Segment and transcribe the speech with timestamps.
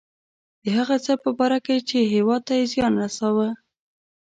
[0.63, 3.49] د هغه څه په باره کې چې هیواد ته یې زیان رساوه.